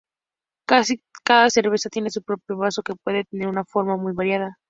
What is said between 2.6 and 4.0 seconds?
que puede tener una forma